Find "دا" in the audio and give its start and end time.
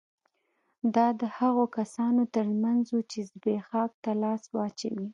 0.95-1.07